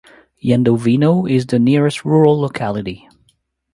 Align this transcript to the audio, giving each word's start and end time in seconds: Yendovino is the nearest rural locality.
Yendovino 0.43 1.29
is 1.29 1.45
the 1.45 1.59
nearest 1.59 2.03
rural 2.03 2.41
locality. 2.41 3.07